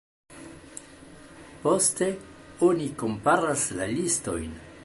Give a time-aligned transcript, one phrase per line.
[1.65, 2.09] Poste
[2.71, 4.63] oni komparas la listojn.